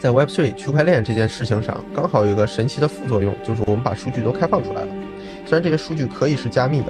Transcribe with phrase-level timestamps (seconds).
[0.00, 4.88] 在 Web3 区块链这件事情上，刚好有一个神奇的副作用，就是我们把数据都开放出来了。
[5.44, 6.86] 虽然这些数据可以是加密的，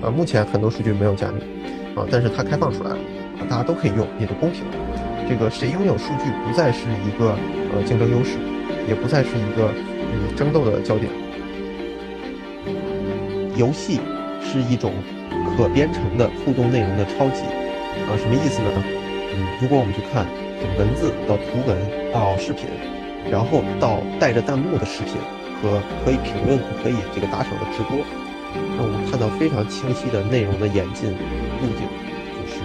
[0.00, 1.42] 呃，目前很多数据没有加密，
[1.94, 2.96] 啊，但是它开放出来了，
[3.38, 4.70] 啊，大家都可以用，也都公平了。
[5.28, 7.36] 这个谁拥有数据不再是一个
[7.76, 8.38] 呃竞争优势，
[8.88, 9.68] 也不再是一个
[10.00, 11.12] 嗯争斗的焦点。
[13.58, 14.00] 游戏
[14.40, 14.90] 是一种
[15.54, 17.42] 可编程的互动内容的超级，
[18.08, 18.70] 啊，什么意思呢？
[19.36, 20.24] 嗯，如果我们去看
[20.78, 21.76] 文字到图文
[22.12, 22.66] 到视频，
[23.30, 25.14] 然后到带着弹幕的视频
[25.62, 27.98] 和可以评论、可以这个打赏的直播，
[28.76, 31.86] 那我们看到非常清晰的内容的演进路径，
[32.34, 32.60] 就是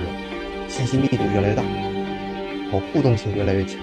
[0.68, 1.64] 信息密度越来越大。
[2.72, 3.80] 哦，互动性越来越强。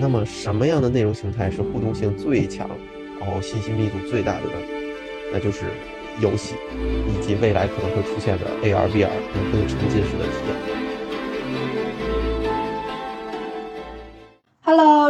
[0.00, 2.68] 那么，什么样的内容形态是互动性最强，
[3.20, 4.54] 然后信息密度最大的呢？
[5.32, 5.66] 那就是
[6.20, 6.56] 游戏，
[7.08, 10.56] 以及未来可能会出现的 AR、VR 等更沉浸式的体验。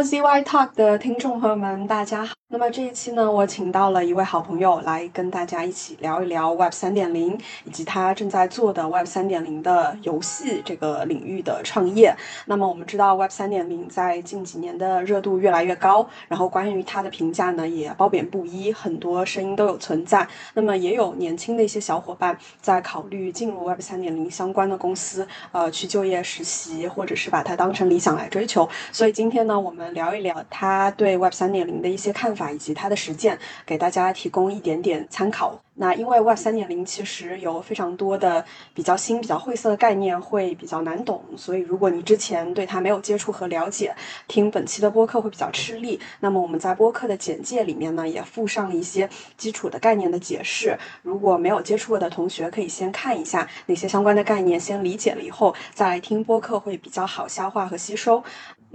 [0.03, 2.42] ZY Talk 的听众朋友们，大家好。
[2.53, 12.15] 那么这一期呢，我请到了一位好朋友来跟大家一起聊一聊 Web 三点零，以及他正在做的 Web 三点零的游戏这个领域的创业。
[12.45, 20.27] 那么我们知道 Web 三点零在近几年的热度越来越高，然后关于它的评价呢也褒贬不一，很多声音都有存在。
[20.53, 28.69] 那么也有年轻的一些小伙伴在考虑进入 Web 三点零相关的公司，呃，去就业实习，或者是把它当成理想来追求。
[28.91, 32.42] 所以今天呢，我们聊一聊他对 Web 三点零的一些看法。
[32.51, 35.59] 以及它的实践，给大家提供一点点参考。
[35.75, 43.95] 那因为 Web 三点零其实有非常多的比较新、比较晦涩的概念，会比较难懂，所以如果你之前对它没有接触和了解，
[44.27, 45.99] 听本期的播客会比较吃力。
[46.19, 50.77] 那么我们在播客的简介里面呢，也附上了一些基础的概念的解释。
[51.01, 58.23] 如果没有接触过的同学，可以先看一下哪些相关的概念，先理解了以后，再来听播客会比较好消化和吸收。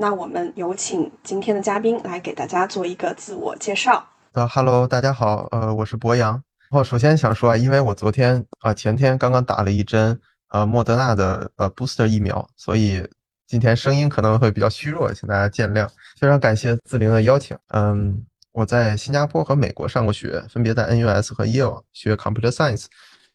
[0.00, 4.08] 那我们有请今天的嘉宾来给大家做一个自我介绍。
[4.30, 6.34] 呃，Hello，大家好，呃，我是博洋。
[6.70, 10.16] 然后首先想说啊，因为我昨天啊前天刚刚打了一针
[10.50, 13.04] 呃莫德纳的呃 booster 疫苗，所以
[13.48, 15.88] 今天声音可能会比较虚弱，请大家见谅。
[16.16, 17.58] 非常感谢自灵的邀请。
[17.70, 22.84] 嗯，我在新加坡和美国上过学，分别在 NUS 和 Yale 学 Computer Science，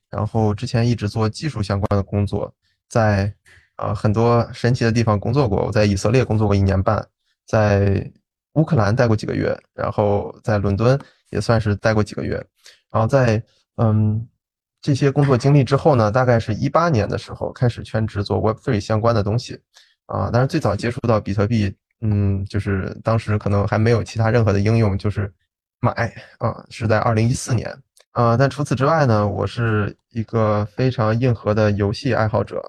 [0.09, 2.53] 然后之前一直做技术相关的工作，
[2.88, 3.35] 在。
[3.84, 5.66] 啊，很多神奇的地方工作过。
[5.66, 7.06] 我在以色列工作过一年半，
[7.46, 8.10] 在
[8.54, 10.98] 乌克兰待过几个月，然后在伦敦
[11.32, 12.36] 也算是待过几个月。
[12.90, 13.44] 然后在
[13.76, 14.26] 嗯
[14.82, 19.60] 这些工作经历之后呢，大概是一八年的时候开始全职做 Web3 相关的东西
[20.06, 20.30] 啊。
[20.32, 25.30] 但是最早接触到比特币，嗯，就是当时可能还没有其他任何的应用，就是
[25.82, 25.92] 买
[26.38, 27.70] 啊，是在二零一四年
[28.12, 28.38] 啊。
[28.38, 32.64] 但除此之外呢，我是一个非常硬核的游戏爱好者。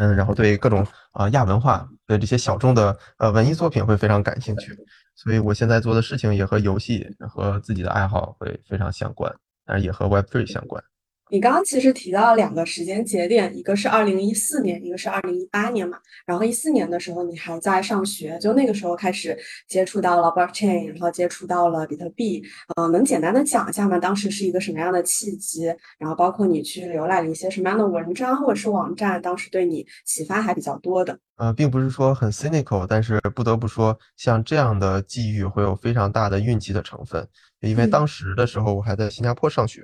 [0.00, 4.74] 嗯，然后对各种啊亚文化的这些小众的呃文艺作品会非常感兴趣，
[5.14, 9.30] 所以我现在做的事情也和游戏和自己的爱好会非常相关，
[9.66, 10.82] 但是也和 Web3 相关。
[11.30, 15.96] 你刚刚其实提到两个时间节点，一个是二零一四年，一个是二零一八年嘛。
[16.26, 19.38] 然后一四年的时候你还在上学，就那个时候开始
[19.68, 22.42] 接触到了 blockchain，然后接触到了比特币。
[22.76, 23.96] 嗯，能简单的讲一下吗？
[23.96, 25.66] 当时是一个什么样的契机？
[25.98, 31.16] 然后包括你去浏览了一些什么样的文章或者是网站，当时对你启发还比较多的。
[31.36, 37.26] 呃，并不是说很 cynical，但是不得不说，像这样的际遇会有非常大的运气的成分，
[37.60, 39.82] 因为当时的时候我还在新加坡上学，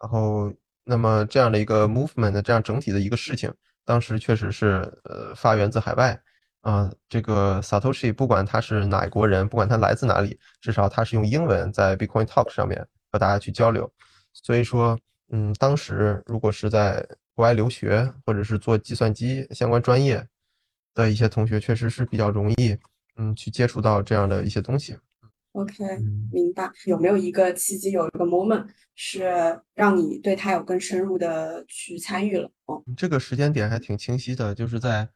[0.00, 0.50] 然后。
[0.90, 3.48] 那么这样的一个 movement 的这样整体的一个事情，
[3.84, 6.20] 当时确实是呃发源自海外
[6.62, 6.90] 啊。
[7.08, 13.88] 这个 Satoshi 不管他是哪国人，不管他来自哪里，至少他是用英文在 Bitcoin Talk 上面和大家去交流。
[14.32, 14.98] 所以说，
[15.30, 20.26] 嗯，当时如果是在国外留学或者是做计算机相关专业
[20.92, 22.76] 的一些同学，确实是比较容易
[23.16, 24.98] 嗯去接触到这样的一些东西。
[25.52, 25.84] OK，
[26.32, 26.70] 明白。
[26.84, 32.48] 有没有一个契机，有一个 moment 是让你对他有更深入的去参与了？
[32.66, 35.08] 哦，这个时间点还挺清晰的，就是在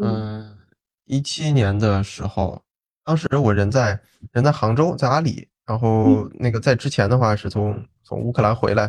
[0.00, 0.56] 嗯
[1.04, 2.62] 一七年的时候，
[3.04, 3.98] 当时我人在
[4.30, 8.88] 人在杭州，在阿里，然后那个在之前的话是从从乌克兰回来，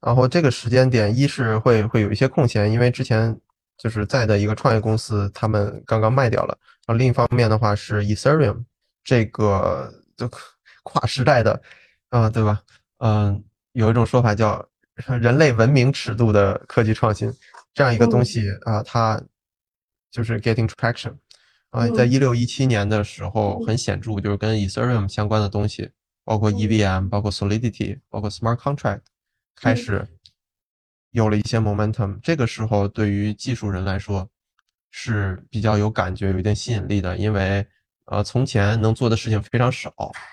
[0.00, 3.36] 然后这个时间点一是会会有一些空闲，因为之前
[3.76, 8.64] 就是在的一个创业公司他们刚刚卖掉了，然后另一方面的话是 Ethereum
[9.02, 9.92] 这个。
[10.28, 10.38] 就
[10.84, 11.60] 跨时代的，
[12.10, 12.62] 啊，对吧？
[12.98, 13.42] 嗯，
[13.72, 14.64] 有一种说法叫
[15.20, 17.32] 人类文明尺度的科技创新，
[17.74, 19.20] 这样一个东西啊，它
[20.10, 21.16] 就是 getting traction
[21.70, 25.90] 啊，在一六一七年的时候很显著，就是跟 Ethereum 相关的东西，
[26.24, 29.00] 包括 EVM，包括 Solidity，包括 Smart Contract，
[29.56, 30.06] 开始
[31.10, 32.20] 有了一些 momentum。
[32.22, 34.28] 这个时候对于技术人来说
[34.90, 37.66] 是比较有感觉、有一定吸引力的，因为
[38.06, 39.92] 呃，从前能做的事情非常少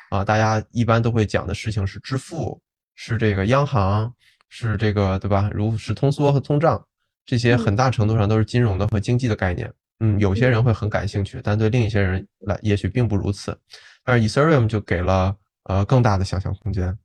[0.09, 2.59] 啊，大家一般都会讲的事情是支付，
[2.95, 4.11] 是这个央行，
[4.49, 5.49] 是这个对吧？
[5.53, 6.83] 如是通缩和通胀，
[7.25, 9.71] 这些很大程度上都是金融的和经济的概念。
[9.99, 13.57] 嗯，有些人会很感兴趣，但对另一些人来，也许并不如此。
[14.03, 16.97] 但是 Ethereum 就给了呃更大的想象空间，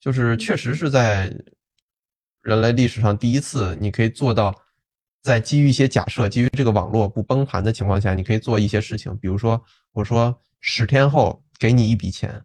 [0.00, 1.32] 就是确实是在
[2.42, 4.54] 人类历史上第一次，你可以做到
[5.22, 9.14] 在基于一些假设，基于这个网络不崩盘的情况下，你可以做一些事情。
[9.18, 9.62] 比如说，
[9.98, 12.40] 我说十天后给你一笔钱，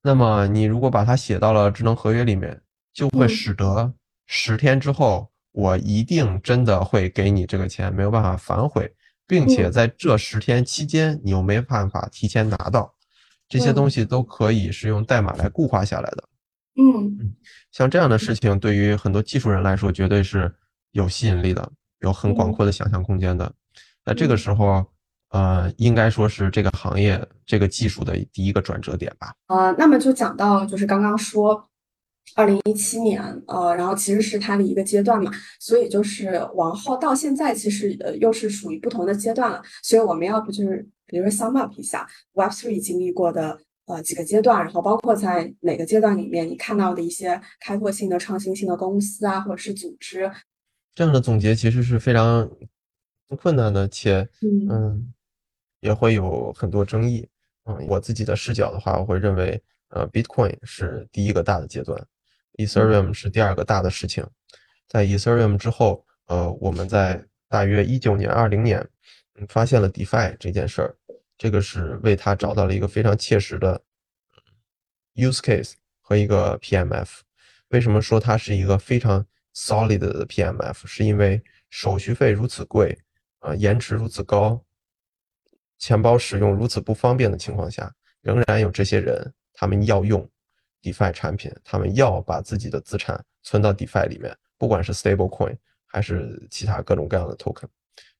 [0.00, 2.58] 那么你如果把它写到了智能合约里面，
[2.94, 3.92] 就会使得
[4.24, 8.90] 十天之后我一定真的会给你这个钱，没有办法反悔。
[9.26, 12.94] 并且在这十天期间，你又没办法提前拿到，
[13.48, 16.24] 这些东西都可以是用代码来固化下来的。
[16.76, 17.34] 嗯，
[17.70, 20.54] 像这样的事情，对于很多技术人来说，绝对是
[20.92, 21.70] 有吸引力的，
[22.00, 23.50] 有很广阔的想象空间的。
[24.04, 24.84] 那这个时候，
[25.34, 29.34] 呃，应该说是这个行业这个技术的第一个转折点吧。
[29.48, 31.68] 呃，那么就讲到就是刚刚说。
[32.36, 39.62] 二零一七年，呃，然后其实是它的一个阶段嘛，所以就是往后到现在，其实呃又是属于不同的阶段了。
[39.82, 50.28] 所以我们要不就是比如说 sum up 一下 Web Three 经历过的呃几个阶段，然后包括在哪个阶段里面你看到的一些开拓性的、创新性的公司啊，或者是组织。
[50.94, 52.50] 这样的总结其实是非常
[53.38, 55.12] 困难的，且嗯
[55.84, 57.28] 也会有很多争议。
[57.66, 62.02] 嗯，我自己的视角的话，我会认为呃 Bitcoin 是第一个大的阶段。
[62.54, 64.26] Ethereum 是第二个大的事情，
[64.88, 68.86] 在 Ethereum 之后，呃，我们在大约一九年、二零年，
[69.34, 70.96] 嗯，发现了 DeFi 这件事儿，
[71.36, 73.82] 这个是为它找到了一个非常切实的
[75.14, 77.20] use case 和一个 PMF。
[77.68, 80.86] 为什么说它是一个非常 solid 的 PMF？
[80.86, 82.96] 是因为手续费如此贵，
[83.40, 84.64] 啊，延迟如此高，
[85.84, 87.92] 钱包使用如此不方便的情况下，
[88.22, 90.26] 仍然有这些人，他们要用。
[90.80, 95.54] DeFi 产品，他们要把自己的资产存到 DeFi 里面，不管是 Stable Coin
[95.86, 97.68] 还是其他各种各样的 Token。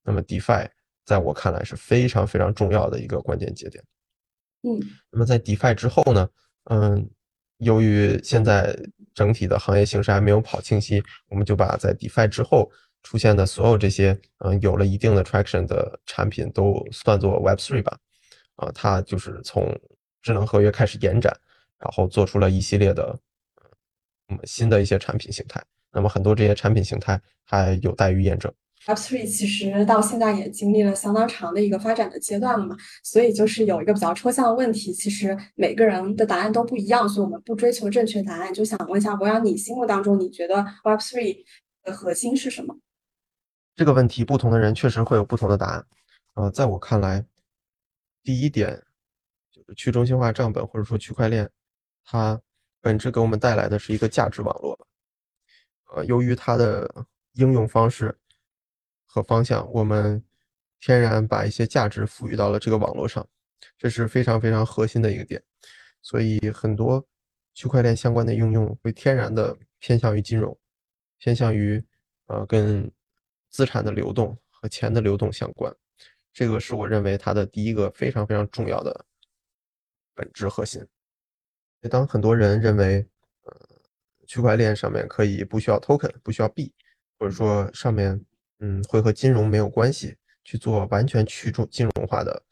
[0.03, 0.69] 那么 DeFi
[1.07, 3.83] 在我看来是非常非常重要的一个关键节点。
[4.63, 4.79] 嗯，
[5.11, 6.29] 那么在 DeFi 之后呢？
[6.65, 7.09] 嗯，
[7.59, 8.79] 由于现在
[9.15, 12.71] 整体的行业形势还没有跑清晰，我们就把在 DeFi 之后
[13.05, 17.97] 出现的所有这些嗯有了一定的 traction 的产品都算作 Web3 吧。
[18.57, 19.73] 啊，它就是从
[20.21, 21.33] 智能合约开始延展。
[21.77, 23.19] 然后做出了一系列的，
[24.29, 25.63] 嗯，新的一些产品形态。
[25.93, 28.51] 那么很多这些产品形态还有待于验证。
[28.87, 41.37] Web3 其实到现在也经历了相当长的一个发展的阶段了嘛，所以就是有一个比较抽象的问题，其实每个人的答案都不一样，所以我们不追求正确答案，就想问一下博洋，你心目当中你觉得 Web3
[41.83, 42.75] 的核心是什么？
[43.77, 45.87] 这个问题，不同的人确实会有不同的答案。
[46.35, 47.25] 呃，在我看来，
[48.23, 48.83] 第一点
[49.51, 51.51] 就是去中心化账本或者说区块链。
[52.05, 52.41] 它
[52.81, 54.79] 本质给我们带来的是一个价值网络，
[55.95, 58.15] 呃，由于它的应用方式
[59.07, 60.23] 和方向，我们
[60.81, 63.27] 天然把一些价值赋予到了这个网络上，
[63.79, 65.43] 这是非常非常核心的一个点。
[66.03, 67.03] 所以很多
[67.55, 70.55] 区块链相关的应用会天然的偏向于金融，
[71.17, 71.83] 偏向于
[72.27, 72.93] 呃跟
[73.55, 75.73] 资产的流动和钱的流动相关。
[76.33, 79.07] 这个是我认为它的第一个非常非常重要的
[80.13, 80.85] 本质核心。
[81.89, 83.07] 当很多人认为，
[83.45, 83.57] 呃，
[84.27, 86.75] 区块链上面可以不需要 token，不需要币，
[87.17, 88.21] 或者说上面，
[88.59, 92.43] 嗯，会和金融没有关系，去做完全去中金融化的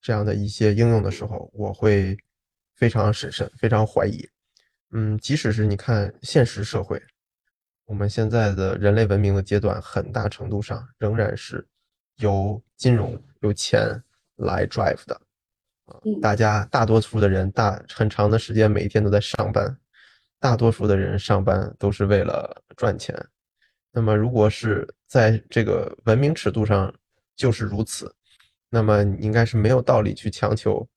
[0.00, 2.16] 这样的一些应用的时候，我会
[2.76, 4.24] 非常审慎，非常怀疑。
[4.92, 7.02] 嗯，即使是你看现实社会，
[7.86, 11.66] 我们现在的人类文明的阶段，很大程度上仍然是
[12.16, 14.02] 由金融、由钱
[14.36, 15.20] 来 drive 的。
[16.22, 19.76] 大家大多数的人大很长的时间每一天都在上班，
[20.40, 23.14] 大多数的人上班都是为了赚钱。
[23.92, 26.92] 那么，如果是在这个文明尺度上
[27.36, 28.12] 就是如此，
[28.70, 30.88] 那么应该是没有道理去强求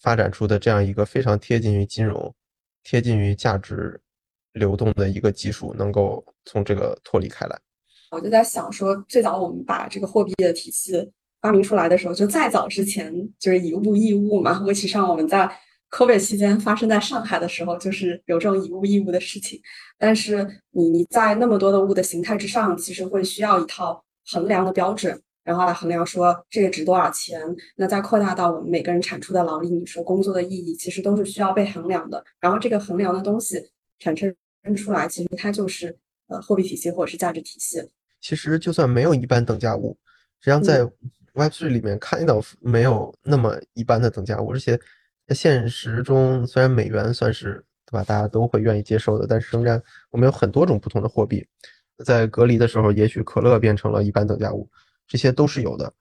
[0.00, 2.34] 发展出的这样一个非常贴近于金融、
[2.82, 3.98] 贴近于价值
[4.54, 7.60] 流动的一个技术能够从这个脱离开来。
[8.10, 11.12] 我就在想说，最早我们把这个货币的体系。
[11.42, 14.64] 发明出来的时候，就再早之前就是以物易物嘛。
[14.66, 15.46] 尤其上我们在
[15.90, 19.60] COVID 期间发生在上海的时候，就是有这种以物易物的事情。
[19.98, 27.38] 但是你你在那么多的物的形态之上，其实会需要一套衡量的标准，然后来衡量说这个值多少钱。
[27.76, 32.24] 那再扩大到我们每个人产出的劳力，你说工作的意义，其实都是需要被衡量的。
[32.40, 33.60] 然后这个衡量的东西
[33.98, 34.34] 产生
[34.72, 37.90] 出来，其实它就是呃货币体系或者是价值体系。
[38.20, 39.98] 其实就算没有一般等价物，
[40.38, 40.88] 实际上在
[41.34, 44.78] Web3 里面看到没有那么一般的等价物，而且
[45.26, 51.44] 在现实中，虽然美元算是对吧，大家都会愿意接受的，但是仍然我们有很多种不同的货币，
[52.04, 54.68] 在隔离的时候，也许可乐变成了一般等价物，
[55.06, 55.92] 这些都是有的。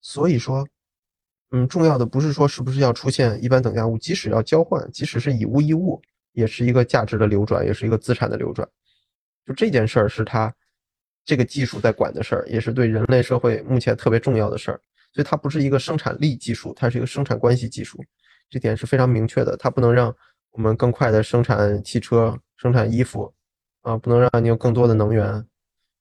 [0.00, 0.66] 所以说，
[1.50, 6.00] 嗯，重要的不是说是不是要出现一般等价物，即使要交换，即使是以物易物，
[6.36, 8.68] 也是一个价值的流转，也是一个资产的流转。
[9.46, 10.54] 就这件事儿是它
[11.24, 14.80] 这个技术在管的事儿，也是对人类社会目前特别重要的事儿。
[15.14, 18.04] 所以它不是一个生产力技术，它是一个生产关系技术，
[18.50, 19.56] 这点是非常明确的。
[19.56, 20.14] 它不能让
[20.50, 23.32] 我们更快的生产汽车、生产衣服，
[23.80, 25.46] 啊，不能让你有更多的能源，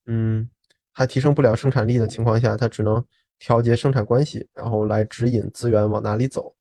[0.07, 0.49] 嗯，
[0.93, 3.01] 它提升不了生产力的情况下，它只能
[3.39, 6.53] 调节生产关系，然后来指引资源往哪里走，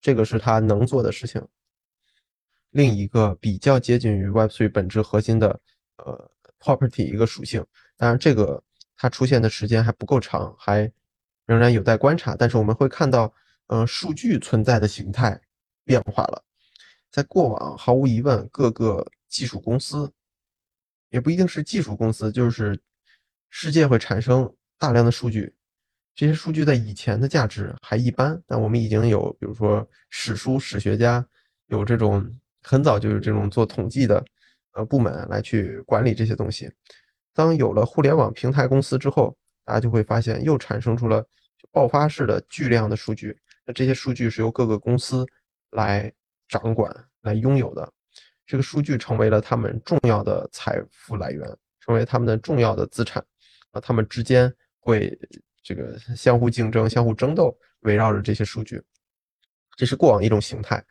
[0.00, 1.46] 这个是它能做的事情。
[2.70, 5.60] 另一个比较接近于 Web3 本质核心的，
[5.96, 7.64] 呃，property 一个属性，
[7.96, 8.62] 当然这个
[8.96, 10.90] 它出现的时间还不够长，还。
[11.46, 13.32] 仍然有待观察，但是我们会看到，
[13.68, 15.40] 呃，数据存在的形态
[15.82, 16.44] 变化了。
[17.10, 20.12] 在过往，毫无疑问，各个技术公司，
[21.08, 22.78] 也不一定是技术公司，就是
[23.48, 25.54] 世界会产生大量的数据。
[26.14, 31.26] 这些数据在以前的价值还一般，但我们已经有，比如说史书史学家
[31.68, 32.30] 有这种
[32.68, 34.22] 很早就有这种做统计的
[34.72, 36.70] 呃部门来去管理这些东西。
[37.32, 39.34] 当有了互联网平台公司之后，
[39.64, 41.24] 大家就会发现又产生出了。
[41.72, 45.26] 爆发式的巨量的数据，那这些数据是由各个公司
[45.72, 46.10] 来
[46.48, 46.90] 掌管、
[47.22, 47.92] 来拥有的。
[48.46, 51.44] 这个数据成为了他们重要的财富来源，
[51.80, 53.22] 成为他们的重要的资产。
[53.72, 55.18] 啊，他们之间会
[55.62, 58.80] 这个相互竞争、相互争斗，围绕着这些数据。
[59.76, 60.82] 这是过往一种形态，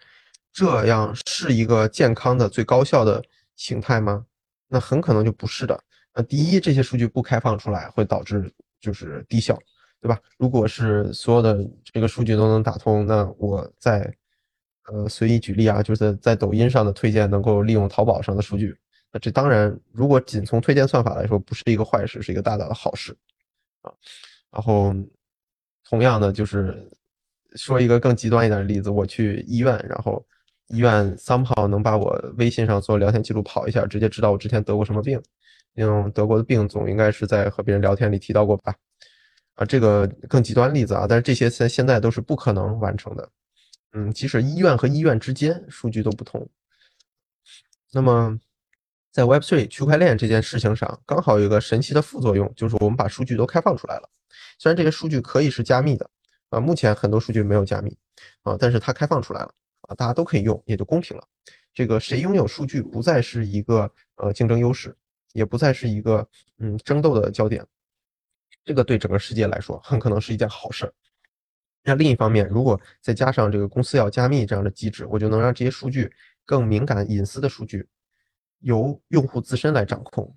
[0.57, 3.23] 这样是一个健康的、最高效的
[3.55, 4.25] 形态吗？
[4.67, 5.79] 那很可能就不是的。
[6.15, 9.55] 那第一，这些数据不开放出来，会导致就是低效。
[9.99, 10.19] 对吧？
[10.37, 14.11] 如果是所有的这个数据都能打通，那我在
[14.85, 18.77] 呃随意举例啊，就是在抖音上的推荐能够利用淘宝上的数据，
[19.11, 23.15] 那这当然如果仅从推荐算法来说，不是一个坏事，是一个大大的好事
[23.81, 23.91] 啊。
[24.51, 24.93] 然后
[25.83, 26.87] 同样的，就是
[27.55, 30.23] 说一个更极端一点的例子，我去医院，然后
[30.67, 35.21] 医院 somehow 能把我微信上所有聊天记录跑一下，直接知道我之前得过什么病，
[35.75, 38.75] 因为得过的病总应该是在和别人聊天里提到过吧。
[39.55, 43.29] 啊，这个更极端例子啊，但是这些现现在都是不可能完成的。
[43.93, 46.47] 嗯，即使医院和医院之间数据都不同。
[47.93, 48.37] 那么，
[49.11, 54.09] 在 Web3 区块链这件事情上，刚好有一个神奇的副作用，就是我们把数据都开放出来了。
[54.59, 56.07] 虽然这些数据可以是加密的，
[56.49, 57.97] 啊，目前很多数据没有加密，
[58.43, 59.51] 啊，但是它开放出来了，
[59.87, 61.27] 啊，大家都可以用，也就公平了。
[61.73, 64.95] 这个谁拥有数据不再是一个呃竞争优势，
[65.33, 66.27] 也不再是一个
[66.59, 67.65] 嗯争斗的焦点。
[68.63, 70.93] 这个对整个世界来说很可能是一件好事儿。
[71.83, 76.11] 那另一方面，如果再加上这个公司要加密这样的机制，我就能让这些数据
[76.45, 77.87] 更敏感、隐私的数据
[78.59, 80.35] 由用户自身来掌控。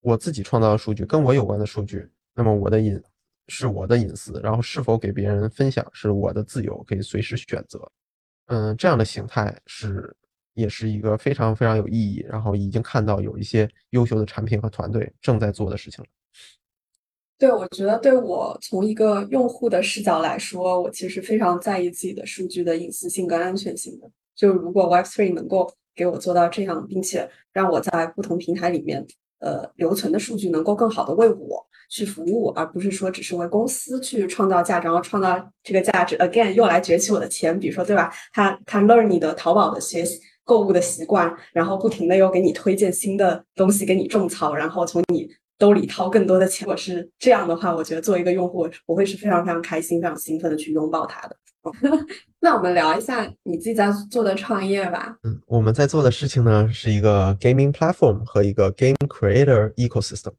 [0.00, 3.02] 我自己创造的数据，跟我有关的数据，那么我的隐
[3.48, 7.90] 是我的隐私，然后是否给别人分享是我的自由，可以随时选择。
[8.46, 10.14] 嗯，这样的形态是
[10.54, 16.10] 也是一个非常非常有意义，然后已经看到有一些优秀的产品和团队正在做的事情了。
[17.36, 24.08] 对，我觉得对我从一个用户的视角来说，我其实非常在意自己的数据的隐私性跟安全性的。
[24.36, 29.04] 就如果 Web3 能够给我做到这样，并且让我在不同平台里面，
[29.44, 37.58] 呃，留存的数据能够更好的为我去服务，而不是说只是为公司去创造价值，然后创造这个价值 again 又来攫取我的钱。
[37.60, 38.12] 比如说，对吧？
[38.32, 45.30] 他他 learn 你的淘宝的学习购物的习惯，然后不停的又给你推荐新的东西给你种草，然后从你。
[45.56, 51.36] 兜里掏更多的钱，如果是这样的话，我觉得作为一个用户，我会是非常非常开心、非常兴奋的去拥抱它的。
[52.40, 55.16] 那我们聊一下你自己在做的创业吧。
[55.22, 60.32] 嗯，我们在做的事情呢，是一个 gaming platform 和一个 game creator ecosystem。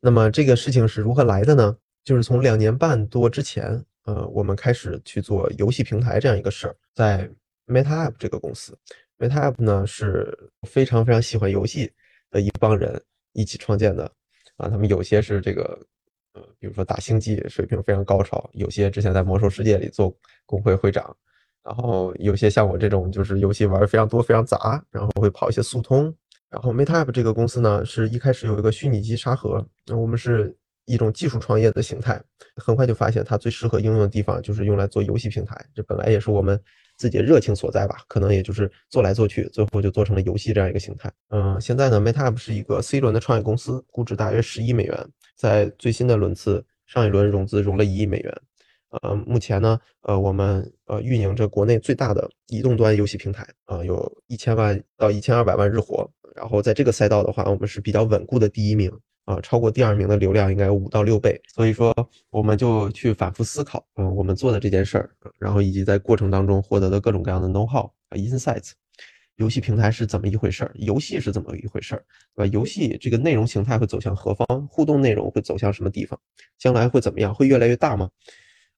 [0.00, 1.76] 那么这个事情是如何来的呢？
[2.04, 7.28] 就是从两年半多之前，呃，我们开始去做游戏平台这样一个事儿，在
[7.66, 8.76] MetaApp 这个公司
[9.18, 11.92] ，MetaApp 呢是非常非常喜欢游戏
[12.30, 14.10] 的一帮人一起创建的。
[14.56, 15.78] 啊，他们有些是这个，
[16.58, 20.14] 比如说打星际水平非常高超，有些之前在魔兽世界里做
[20.46, 21.16] 工会会长，
[21.62, 26.14] 然后有些像我这种就是游戏玩的非常多非常杂，然后会跑一些速通。
[26.50, 32.20] 然后 MetaApp 这个公司呢，是一开始有一个虚拟机沙盒，那我们是一种技术创业的形态，
[32.56, 36.60] 很快就发现它最适合应用的地方就是用来做游戏平台，这本来也是我们。
[36.98, 41.08] 自己的热情所在吧，可能也就是做来做去，最后就做成了游戏这样一个形态。
[41.30, 48.42] 嗯，现在呢，MetaApp 是一个 C 轮的创业公司，估值大约十亿美元，在最新的轮次上一轮融资融了一亿美元。
[49.02, 56.10] 呃，目前呢，呃，我们呃运营着国内最大的移动端游戏平台，啊，有一千万到一千二百万日活。
[56.34, 58.90] 然后在这个赛道的话，我们是比较稳固的第一名，
[59.26, 61.38] 啊，超过第二名的流量应该有五到六倍。
[61.54, 61.94] 所以说，
[62.30, 68.72] 我们就去反复思考，嗯，我们做的这件事儿，然后以及在过程当中获得的各种各样的 know how 啊 insights。
[69.38, 70.72] 游戏平台是怎么一回事儿？
[70.74, 72.04] 游戏是怎么一回事儿？
[72.34, 72.50] 对吧？
[72.52, 74.66] 游戏这个内容形态会走向何方？
[74.66, 76.20] 互动内容会走向什么地方？
[76.58, 77.32] 将来会怎么样？
[77.32, 78.10] 会越来越大吗？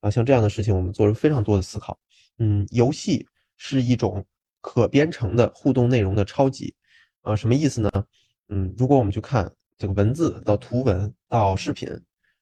[0.00, 1.98] 啊，像这样的事情，我们做了非常多的思考。
[2.38, 3.26] 嗯，游戏
[3.56, 4.22] 是一种
[4.60, 6.74] 可编程的互动内容的超级。
[7.22, 7.90] 啊，什么意思呢？
[8.50, 11.88] 嗯，如果我们去看这个文字到图文到视频，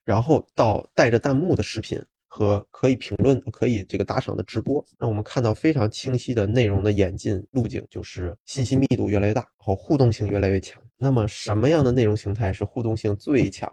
[0.04, 2.04] 然后到带着弹幕的视频。
[2.28, 10.80] 和可以评论、可以这个打赏的直播，让我们看到非常清晰的内容的演进路径，就是信息密度越来越大，然后互动性越来越强。
[10.98, 13.68] 那么什么样的内容形态是互动性最强，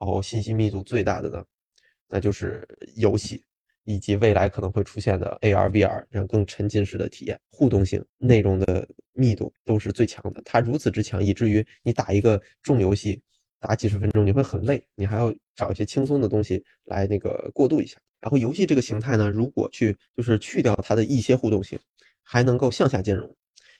[0.00, 1.44] 然后信息密度最大的呢？
[2.08, 3.42] 那就是游戏，
[3.84, 10.40] 以及未来可能会出现的 AR、VR 这样更沉浸式的体验，互动性、内容的密度都是最强的。
[10.44, 13.20] 它如此之强，以至于你打一个重游戏。
[13.58, 17.96] 打几十分钟你会很累，你还要找一些轻松的东西来那个过渡一下。
[18.20, 21.78] 然后游戏这个形态呢，如果去就是去掉它的一些互动性，
[22.22, 23.34] 还能够向下兼容。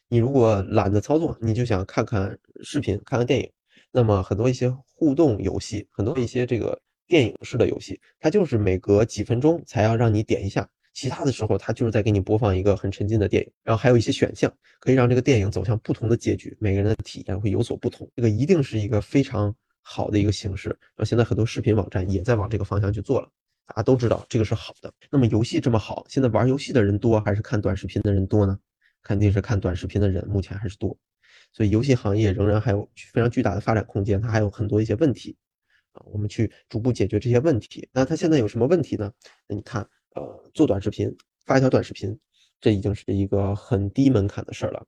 [0.09, 3.51] 你如果懒得操作，你就想看看视频、看看电影，
[3.91, 13.51] 那么很多一些互动游戏，很多一些这个电影式的游戏，它就是每隔几分钟才要让你点一下，其他的时候它就是在给你播放一个很沉浸的电影。
[13.65, 18.09] 然后还有一些选项可以让这个电影走向不同的结局，每个人的体验会有所不同。
[18.15, 19.55] 这个一定是一个非常。
[19.89, 23.31] 好的一个形式，然后现在很多视频网站也在往这个方向去做了，
[23.67, 24.93] 大家都知道这个是好的。
[25.13, 28.59] 那么游戏这么好，现在玩游戏的人多还是看短视频的人多呢？
[29.05, 30.99] 肯定是看短视频的人目前还是多，
[31.53, 35.37] 所以游戏行业仍然还有非常巨大的发展空间，它还有很多一些问题
[35.93, 37.89] 啊，我们去逐步解决这些问题。
[37.93, 39.13] 那它现在有什么问题呢？
[39.47, 42.19] 那你看，呃，做短视频，发一条短视频，
[42.61, 44.85] 这已经是一个很低门槛的事儿了，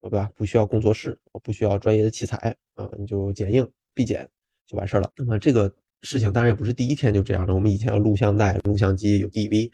[0.00, 0.30] 对吧？
[0.36, 4.28] 不需要工作室，我不需要专业的器材啊，你就剪映、必剪。
[4.66, 5.10] 就完事儿了。
[5.16, 7.54] 那么这个事情当然也不是第一天就这样的。
[7.54, 9.70] 我们以前有录像带、录像机，有 DV，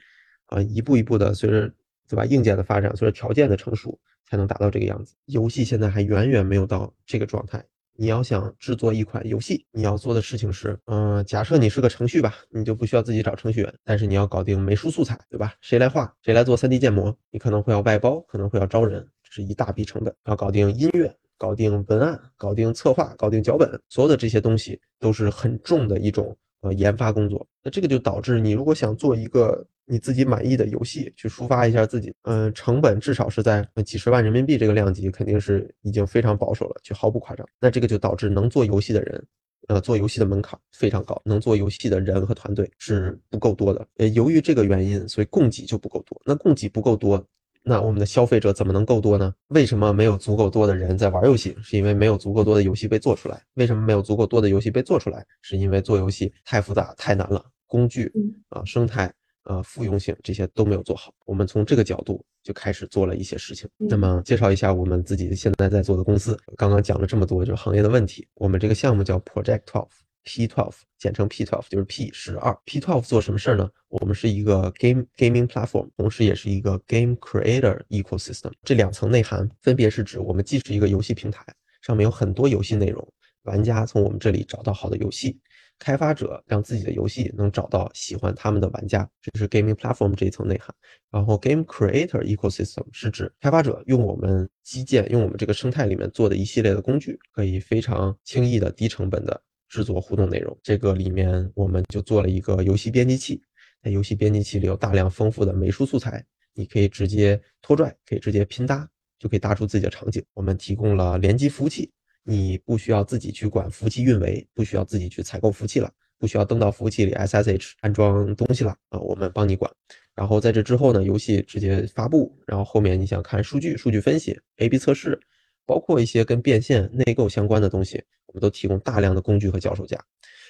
[0.47, 1.73] 啊，一步一步的随着
[2.09, 5.15] 对吧硬件的发展，随着条件的成熟，才能达到这个样子。
[5.27, 7.65] 游戏现在还远远没有到这个状态。
[7.95, 15.55] 你要想制作一款游戏，你要做的事情是，嗯，假设你是个程序吧，你就不需要自己找程序员，但是你要搞定美术素材，对吧？
[15.61, 16.13] 谁来画？
[16.23, 17.15] 谁来做 3D 建模？
[17.31, 20.13] 你可能会要外包，可能会要招人，这是一大笔成本。
[20.25, 21.15] 要搞定音乐。
[21.43, 27.45] 搞定文案，搞定策划，搞定脚本，所有的这些东西都是很重的一种呃研发工作。
[27.65, 37.45] 那这个就导致你如果想做一个你自己满意的游戏，去抒发一下自己，嗯，成本至少是在几十万人民币这个量级，肯定是已经非常保守了，就毫不夸张。
[37.59, 39.27] 那这个就导致能做游戏的人，
[39.67, 43.85] 呃，做游戏的门槛非常高，能做游戏的人和团队是不够多的。
[43.97, 46.23] 呃，由于这个原因，所以供给就不够多。
[46.25, 47.27] 那供给不够多。
[47.65, 49.33] 那我们的消费者怎么能够多呢？
[49.49, 51.57] 为什么没有足够多的人在玩游戏？
[51.63, 53.41] 是因为没有足够多的游戏被做出来。
[53.55, 55.25] 为什么没有足够多的游戏被做出来？
[55.43, 58.13] 是因为做游戏太复杂、太难了，工具
[58.49, 59.13] 啊、生态
[59.45, 61.13] 啊、复用性这些都没有做好。
[61.25, 63.69] 我们从这个角度就开始做了一些事情。
[63.77, 66.37] 那么介绍一下我们自己现在在做的公司。
[66.57, 68.27] 刚刚讲了这么多，就是行业的问题。
[68.35, 69.89] 我们这个项目叫 Project Twelve。
[70.25, 72.57] P12 简称 P12 就是 P 十二。
[72.67, 73.69] P12 做什么事儿呢？
[73.89, 78.53] 我们是一个 game gaming platform，同时也是一个 game creator ecosystem。
[78.63, 81.45] 这两层内涵分别是指，我们既是一个游戏平台，
[81.83, 83.07] 上面有很多游戏内容，
[83.43, 85.39] 玩家从我们这里找到好的游戏，
[85.79, 90.75] 开发者让自己的游戏能找到喜欢他们的玩家，这是 gaming platform 这一层内涵。
[91.11, 99.43] 然后 game creator ecosystem 是指开发者用我们基建、用我们这个生态里面做的一系列的工具，可以非常轻易的、低成本的。
[99.73, 103.41] 制作互动内容，这个里面我们就做了一个游戏编辑器，
[103.83, 108.87] 在游戏编辑器里有大量丰富的美术素材，你可以直接拖拽，可以直接拼搭，
[109.19, 110.23] 就可以搭出自己的场景。
[110.35, 111.91] 我们提供了联机服务器，
[112.23, 119.73] 你不需要自己去管服务器运维，不需要自己去采购服务器了，不需要登到服务器里 SSH 安装东西了啊，我们帮你管。
[120.15, 125.19] 然后在这之后呢，游戏直接发布，然后后面你想看数据、数据分析、A/B 测试。
[125.67, 129.99] 包括一些跟变现、内购相关的东西，我们都提供大量的工具和脚手架。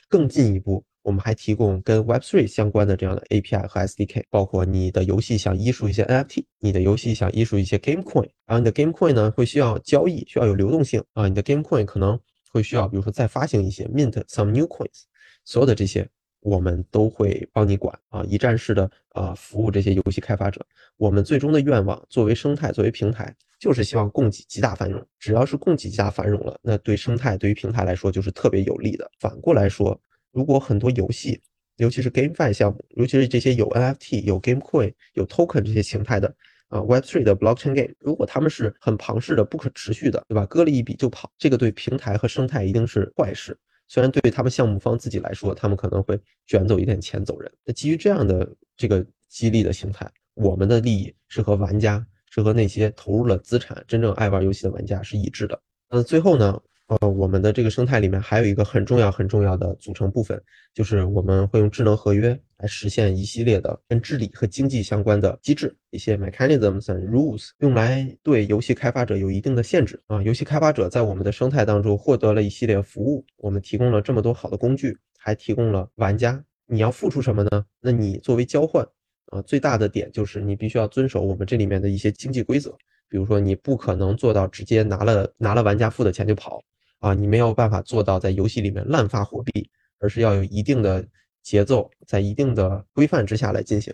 [0.09, 4.25] 更进一步，我们还提供跟 Web3 相关的这样的 API 和 SDK。
[4.29, 11.29] 包括你的游戏想依述一些 NFT，你的游戏想依述一些 Game Coin，然后你的 Game Coin 呢会需要交易，需要有流动性啊。
[11.29, 12.19] 你的 Game Coin 可能
[12.51, 15.05] 会需要，比如说再发行一些 Mint some new coins，
[15.45, 16.07] 所有的这些
[16.41, 20.65] 我们都会帮你管啊，一站式的啊服务这些游戏开发者。
[20.99, 23.35] 我们最终的愿望，作为生态，作为平台。
[23.63, 29.09] 就是希望供给极大繁荣，只要是供给极大繁荣了，那对生态对于平台来说就是特别有利的。
[29.21, 29.97] 反过来说，
[30.33, 31.41] 如果很多游戏
[31.77, 36.35] 尤其是 GameFi 项目，尤其是这些有 NFT、有 GameCoin、有 Token 这些形态的
[36.71, 40.45] 啊 Web3 的 Blockchain Game，如果他们是很庞氏的、不可持续的，对吧？
[40.47, 43.57] 割了一笔就跑，这个对平台和生态一定是坏事。
[43.87, 47.53] 虽然对于他们项目方自己来说，他们可能会卷走一点钱走人。
[47.65, 55.61] 那基于这样的这个激励的形态，我们的利益是和玩家，是和那些投入了资产、真正爱玩游戏的玩家是一致的。
[55.91, 56.59] 那最后呢？
[56.89, 60.39] 呃，我们的这个生态里面还有一个很重要、很重要的组成部分，
[60.75, 70.21] 就是我们会用智能合约来实现一系列的跟治理和经济相关的机制，一些 mechanisms and rules，用来对游戏开发者有一定的限制啊。
[70.23, 77.65] 游戏开发者在我们的生态当中获得了一系列服务，我们提供了这么多好的工具，还提供了玩家，你要付出什么呢？
[77.81, 78.87] 那你作为交换
[79.33, 82.71] 啊，最大的点就是你必须要遵守我们这里面的一些经济规则，
[83.09, 86.63] 比如说你不可能做到直接拿了拿了玩家付的钱就跑。
[86.99, 89.69] 啊，你没有办法做到在游戏里面滥发货币，
[89.99, 91.05] 而是要有一定的
[91.43, 93.93] 节奏，在一定的规范之下来进行。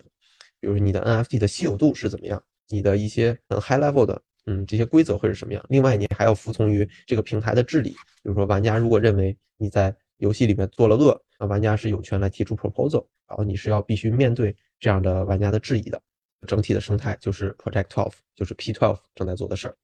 [0.59, 5.65] 比如你的 NFT 的稀有度是怎么样，你的一些很 high level 的，嗯，这些规则会是什么样。
[5.69, 7.89] 另外，你还要服从于这个平台的治理。
[7.89, 15.99] 比如说，玩家如果认为你在游戏里面做了恶，那玩家是有权来提出 proposal，然后你是要必须面对这样的玩家的质疑的。
[16.47, 19.75] 整体的生态就是 Project Twelve，就是 P Twelve 正在做的事儿。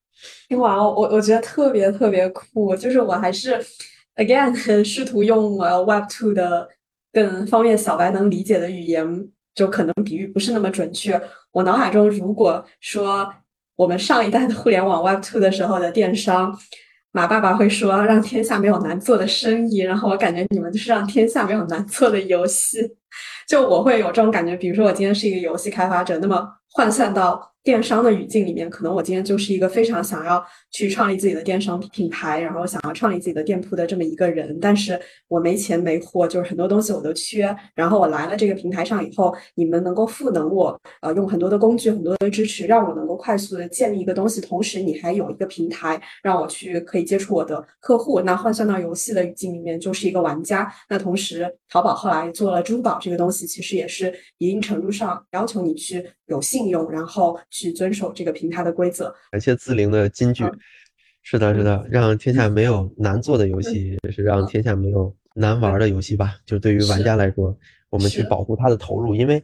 [0.47, 3.61] 听完我我觉得特别特别酷，就是我还是
[4.15, 6.69] again 试图用呃 Web Two 的
[7.11, 11.21] 更方便小白能理解的语言，就可能比喻不是那么准确。
[11.51, 13.29] 我脑海中如果说
[13.75, 16.57] 我们上一代的互联网 Web Two 的时候的电商，
[17.11, 22.95] 马爸爸会说让天下没有难做的生意，然后我感觉你们就是让天下没有难做的游戏。
[23.47, 27.53] 就我会有这种感觉，比如说我今天是一个游戏开发者，那么换算到。
[27.65, 37.57] 电商的语境里面，可能我今天就是一个非常想要去创立自己的电商品牌，然后想要创立自己的店铺的这么一个人，但是我没钱没货，就是很多东西我都缺。
[37.73, 48.21] 然后我来了这个平台上以后，你们能够赋能我，呃，用很多的工具、很多的支持，让我能够快速的建立一个东西，同时你还有一个平台让我去可以接触我的客户。
[48.21, 50.71] 那换算到游戏的语境里面，就是一个玩家。
[50.87, 57.39] 那同时，淘宝后来做了支付宝这个东西，其实也是一定程度上要求你去有信用，然后。
[57.49, 59.13] 去遵守这个平台的规则。
[59.31, 60.43] 感谢自灵的金句，
[61.21, 66.35] 是的，是的，让天下没有难做的游戏，也是让天下没有难玩的游戏吧。
[66.45, 67.57] 就对于玩家来说，
[67.89, 69.41] 我们去保护他的投入，因为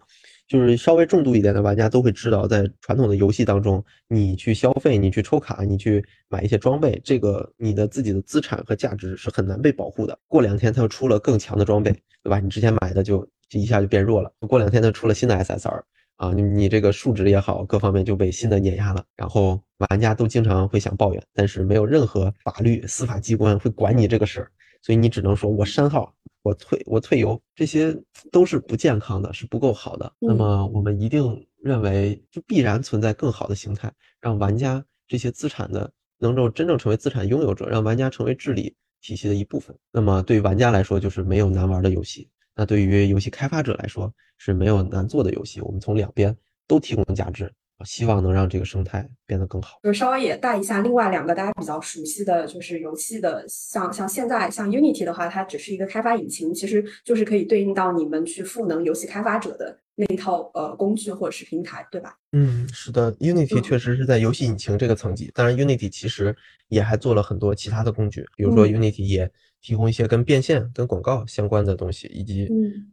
[0.47, 10.17] 就是稍微重度一点的玩家都会知道，在传统的游戏当中，你去消费，你去抽卡，你去买一些装备，这个你的自己的资产和价值是很难被保护的。
[10.27, 11.91] 过两天它又出了更强的装备，
[12.23, 12.39] 对吧？
[12.39, 14.29] 你之前买的就就一下就变弱了。
[14.41, 15.81] 过两天他出了新的 SSR。
[16.21, 19.03] 啊，你你这个数值也好，各方面就被新的碾压了。
[19.15, 24.51] 然后玩家都经常会想抱怨，但是没有任何法律、司法机关会管你这个事儿，
[24.84, 27.97] 所以你只能说我删号，我退我退游，这些
[28.31, 30.13] 都是不健康的，是不够好的。
[30.19, 39.75] 那么我们一定认为，就必然存在更好的形态，让玩家这些资产的能够真正成为资产拥有者，让玩家成为治理体系的一部分。
[39.91, 42.29] 那么对于玩家来说，就是没有难玩的游戏。
[42.55, 46.35] 那对于游戏开发者来说是没有难做的游戏，我们从两边
[46.67, 47.51] 都提供价值，
[47.85, 49.79] 希望能让这个生态变得更好。
[49.83, 62.17] 就稍微也带一下另外两个大家比较熟悉的就是游戏的，像像现在像 Unity 的话，它只是一个开发引擎，其实就是可以对应到你们去赋能游戏开发者的那一套呃工具或者是平台，对吧？
[62.33, 66.35] 嗯，是的，Unity 确实是在游戏引擎这个层级，当然 Unity 其实
[66.67, 69.31] 也还做了很多其他的工具，比如说 Unity 也。
[69.62, 72.47] 提供一些跟变现、跟广告相关的东西，以及，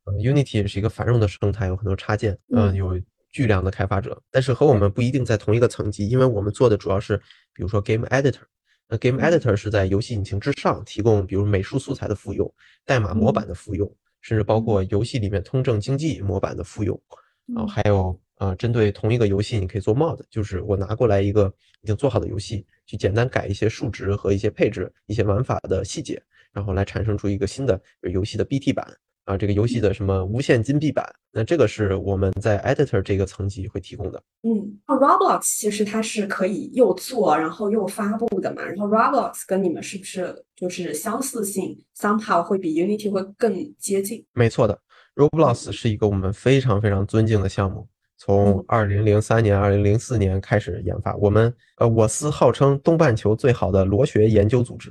[0.04, 3.00] 呃，Unity 也是一个繁荣的生态，有很多插件，嗯，有
[3.30, 7.16] 巨量的开发者，但是和我们不一定在同一个层级，因为我们做的主要是，
[7.54, 8.40] 比如说 Game Editor，
[8.88, 12.52] 那 Game Editor 是在游戏引擎之上提供，比如美术素材的复用、
[12.84, 17.00] 代码模板的复用，甚至包括游戏里面通证经济模板的复用，
[17.46, 21.52] 然后还有，呃，针对同一个游戏，你可以做 Mod，就是我拿过来一个
[21.82, 26.22] 已经做好的游戏，去简单改一些数值和一些配置、一些玩法的细节。
[26.58, 27.80] 然后来产生出一个新的
[28.12, 28.84] 游戏的 BT 版
[29.26, 34.20] 啊，这个游戏的什么无限金币版，那这个是我们在 Editor 这个层级会提供的。
[34.42, 44.24] 嗯，Roblox 其实它是可以又做然后又发布的嘛，然后 Roblox 跟你们是不是就是相似性 somehow 会比 Unity 会更接近？
[44.32, 44.76] 没错的
[45.14, 54.90] ，Roblox 是一个我们非常非常尊敬的项目，从二零零三年、二零零四年开始研发，我们呃我司号称东半球最好的螺旋研究组织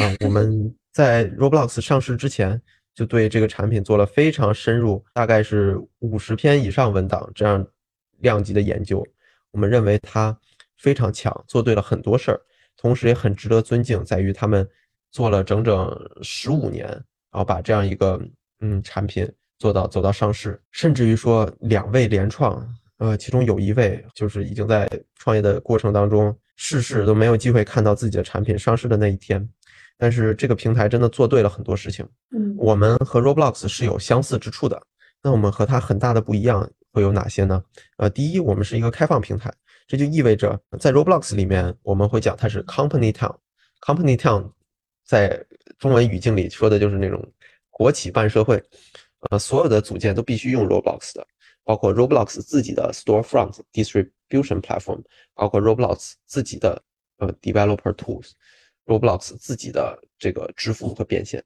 [0.00, 0.74] 啊，我们。
[0.98, 2.60] 在 Roblox 上市之前，
[2.92, 7.64] 就对这个产品做了非常深入，大概是五十篇以上文档这样
[8.18, 9.06] 量级的研究。
[9.52, 10.36] 我们认为它
[10.76, 12.40] 非常强，做对了很多事儿，
[12.76, 14.68] 同时也很值得尊敬，在于他们
[15.12, 15.88] 做了整整
[16.20, 18.20] 十五年，然后把这样一个
[18.58, 19.30] 嗯产品
[19.60, 29.48] 做到走到上市，甚至于说两位联创，呃，其中有一位就是已经在创业的过程当中逝世，都没有机会看到自己的产品上市的那一天。
[29.98, 32.08] 但是这个平台真的做对了很多事情。
[32.30, 34.80] 嗯，我们和 Roblox 是有相似之处的。
[35.22, 37.62] 那我们和它很大的不一样会有哪些呢？
[37.96, 39.52] 呃，第一，我们是一个开放平台，
[39.86, 43.36] 这就意味着在 Roblox 里面，我们会讲它是 Company Town。
[43.80, 44.50] Company Town
[45.04, 45.44] 在
[45.78, 47.20] 中文语境里说的就是那种
[47.70, 48.62] 国企办社会。
[49.30, 51.26] 呃，所有的组件都必须用 Roblox 的，
[51.64, 55.02] 包括 Roblox 自己的 Storefront Distribution Platform，
[55.34, 56.80] 包括 Roblox 自己的
[57.16, 57.92] 呃 Developer
[58.88, 61.40] Roblox 自己的这个支付和变现。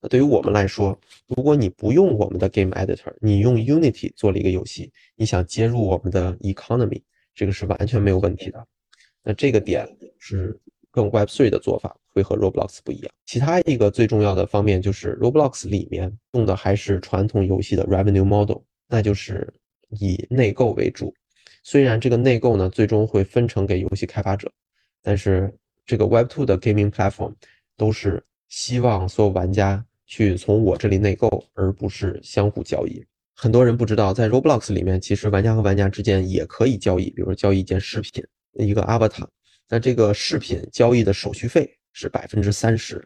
[0.00, 7.02] 那对于我们来说，如果你不用我们的 Game Editor，你用 Unity 做了一个游戏，你想接入我们的 Economy，
[7.34, 8.66] 这个是完全没有问题的。
[9.22, 9.86] 那这个点
[10.18, 10.58] 是
[10.90, 11.96] 更 Web3 的做法。
[12.16, 13.12] 会和 Roblox 不一样。
[13.26, 19.52] 其他一个最重要的方面就是 Roblox 里面用的还是传统游戏的 Revenue Model，那就是
[19.90, 21.14] 以内购为主。
[21.62, 24.50] 虽然这个内购呢最终会分成给游戏开发者，
[25.02, 25.54] 但是
[25.86, 27.34] 这个 Web2 的 Gaming Platform
[27.76, 33.02] 都是希望所有玩家去从我这里内购，而不是相互交易。
[33.34, 38.22] 很多人不知道，在 Roblox 里面，其实玩家和玩家之间也可以交易，比如交易一件饰品、
[38.54, 39.26] 一个 Avatar。
[39.68, 41.72] 那这个饰品交易的手续费。
[41.98, 43.02] 是百分之三十，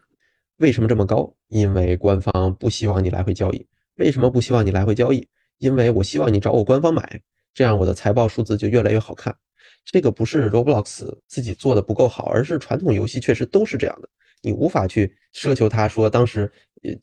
[0.57, 1.33] 为什么这么高？
[1.47, 3.65] 因为官方不希望你来回交易。
[3.95, 5.25] 为什么不希望你来回交易？
[5.59, 7.21] 因为我希望你找我官方买，
[7.53, 9.33] 这样我的财报数字就越来越好看。
[9.85, 14.09] 这个不是 Roblox 自己做的不够好，而是传统游戏确实都是这样的。
[14.41, 16.51] 你无法去奢求他说当时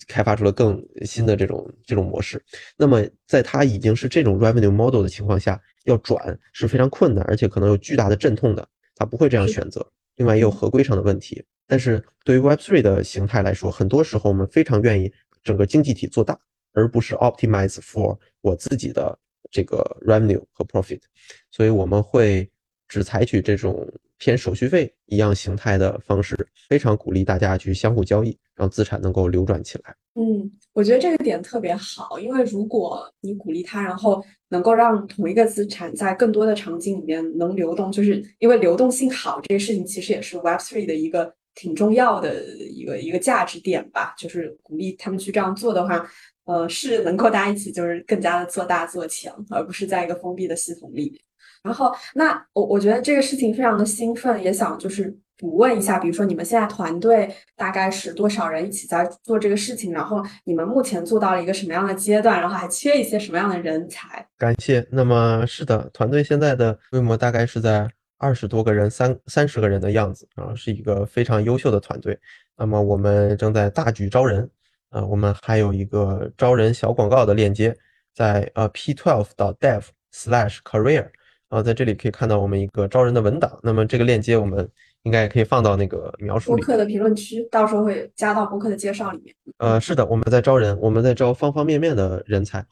[0.09, 2.43] 开发出了更新的这种这种模式。
[2.77, 8.69] 那么在它已经是这种 Revenue Model 的情况下，要转是非常困难，而且可能有巨大的阵痛的。
[8.97, 9.87] 他不会这样选择。
[10.17, 11.45] 另外也有合规上的问题。
[11.69, 15.13] 但是对于 Web3 的形态来说，很多时候我们非常愿意
[15.45, 16.37] 整个经济体做大，
[16.73, 19.17] 而不是 optimize for 我自己的
[19.49, 21.03] 这个 revenue 和 profit。
[21.53, 22.51] 所以我们会
[22.89, 23.87] 只采取这种
[24.19, 26.35] 偏手续费一样形态的方式，
[26.69, 29.95] 非常鼓励大家去相互交易，让资产能够流转起来。
[30.15, 41.35] 嗯，我觉得这个点特别好，因为如果你鼓励它，然后能够让同一个资产在更多的场景里面能流动，就是因为流动性好这个事情，其实也是 Web3 的一个。
[41.55, 46.09] 挺重要的一个一个价值点吧，就是鼓励他们去这样做的话，
[46.45, 51.21] 呃，是能够大家一起就是更加的做大做强，而不是在一个封闭的系统里面。
[51.69, 59.93] 然后，那我我觉得这个事情非常的兴奋，也想就是补问一下，比如说你们现在团队大概是多少人一起在做这个事情？
[59.93, 62.41] 然后你们目前做到了一个什么样的阶段？
[62.41, 64.27] 然后还缺一些什么样的人才？
[64.39, 64.87] 感谢。
[64.91, 67.89] 那么是的，团队现在的规模大概是在。
[68.21, 72.19] 二十多个人，三三十个人的样子啊，是一个非常优秀的团队。
[72.57, 74.51] 那么我们正在大举招人，
[74.91, 77.73] 呃，我们还有一个招人小广告的链接，
[78.13, 81.07] 在呃 p12 到 dev slash career
[81.49, 83.59] 啊，在这里可以看到我们一个招人的文档。
[83.63, 84.69] 那么这个链接我们
[85.03, 86.63] 应该也可以放到那个描述里。
[86.63, 89.35] 博客的评论区，到时候会加到博客的介绍里面。
[89.59, 92.65] 呃，是的，我们在招人，我们在招方方面面的人才，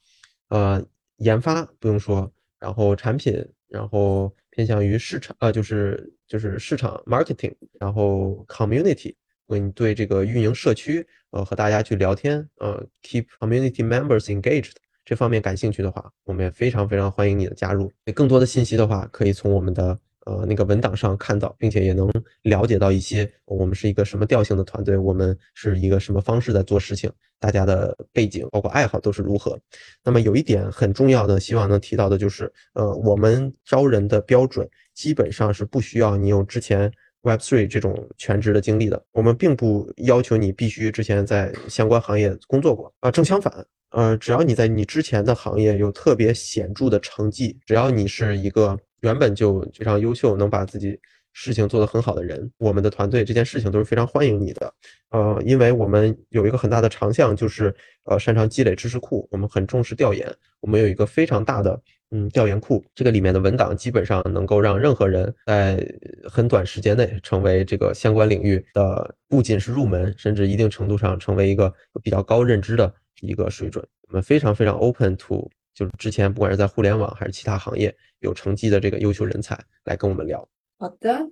[0.48, 0.84] 呃，
[1.16, 4.34] 研发不用说，然后产品，然后。
[4.56, 9.14] 偏向于市场，呃，就是就是市场 marketing，然后 community，
[9.46, 14.72] 你对这个运营社区，呃，和大家去聊天，呃，keep community members engaged
[15.06, 17.90] 这方面感兴趣的话，我们也非常非常欢迎你的加入。
[18.14, 19.98] 更多的信息的话，可以从我们的。
[20.26, 22.10] 呃，那个文档上看到，并且也能
[22.42, 29.56] 了解到一些我们是一个什么调性的团队，我们是一个什么方式在做事情，大家的背景包括爱好都是如何。
[30.02, 36.90] 那么有一点很重要的，希望能提到的就是，呃，我们招人的标准基本上是不需要你有之前
[37.22, 48.78] Web3 这种全职的经历的，我们并不要求你必须之前在相关行业工作过啊，正相反，呃，只要你在你之前的行业有特别显著的成绩，只要你是一个。
[49.00, 50.98] 原本就非常优秀，能把自己
[51.32, 54.72] 事情做得很好的人，我们的团队这件事情都是非常欢迎你的。
[55.10, 57.72] 呃，因为我们有一个很大的长项，就是
[58.04, 65.86] 呃擅长积累知识库，我们很重视调研，我们有一个非常大的嗯调研库，这个里面的文档基本上能够让任何人在
[66.24, 71.72] 很短时间内成为这个相关领域的，不仅是入门，甚至一定程度上成为一个
[72.02, 73.86] 比较高认知的一个水准。
[74.08, 75.50] 我们非常非常 open to。
[75.74, 80.48] 就是之前不管是在互联网还是其他行业有成绩的这个优秀人才来跟我们聊。
[80.78, 81.30] 好的，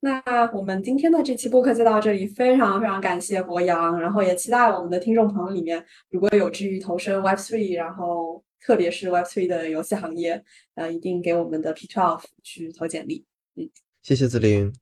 [0.00, 0.22] 那
[0.52, 10.44] 我们今天的这期播客就到这里，非常非常感谢博洋，然后也期待我们的听众朋友里面如果有志于投身 Web3，然后特别是 Web3 的游戏行业，
[10.74, 13.24] 呃，一定给我们的 P12 去投简历。
[13.54, 13.70] 嗯，
[14.02, 14.74] 谢谢子林，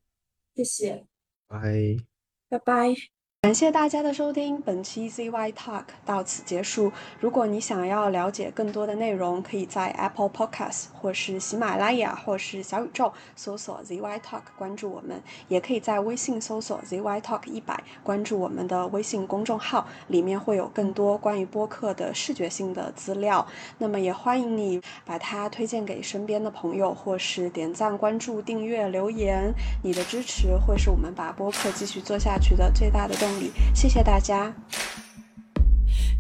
[0.57, 1.05] 谢谢，
[1.47, 1.97] 拜，
[2.49, 3.14] 拜拜。
[3.45, 6.91] 感谢大家的收听，本期 ZY Talk 到此结束。
[7.21, 23.47] 如果你想要了解更多的内容，可以在 Apple Podcast 或是喜马拉雅或是小宇宙搜索 ZY Talk 关注我们，也可以在微信搜索 ZY Talk 一百关注我们的微信公众号，里面会有更多关于播客的视觉性的资料。
[23.77, 29.53] 那么也欢迎你把它推荐给身边的朋友，或是点赞、关注、订阅、留言。
[29.83, 33.34] 你的支持会是我们把播客继续做下去的最大的动力。
[33.74, 34.54] 谢谢大家。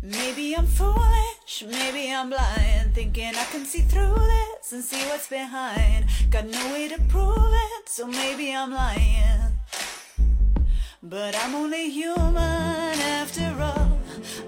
[0.02, 5.28] Maybe I'm foolish, maybe I'm blind, thinking I can see through this and see what's
[5.30, 6.06] behind.
[6.32, 9.60] Got no way to prove it, so maybe I'm lying.
[11.04, 14.00] But I'm only human after all.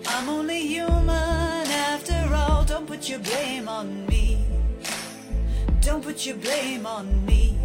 [0.07, 2.63] I'm only human after all.
[2.63, 4.43] Don't put your blame on me.
[5.81, 7.57] Don't put your blame on me.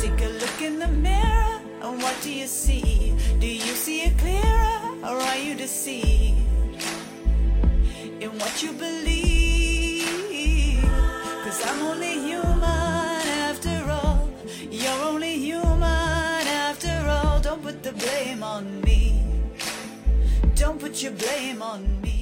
[0.00, 1.49] Take a look in the mirror
[1.91, 3.13] and what do you see?
[3.39, 6.37] Do you see it clearer or are you deceived
[8.23, 10.07] in what you believe?
[11.43, 14.29] Cause I'm only human after all.
[14.69, 17.39] You're only human after all.
[17.41, 19.23] Don't put the blame on me.
[20.55, 22.20] Don't put your blame on me.